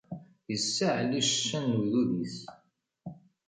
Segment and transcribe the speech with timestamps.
[0.55, 2.37] Issaɛli ccan n ugdud-is.